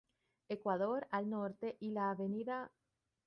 [0.49, 2.27] Ecuador al Norte y la Av.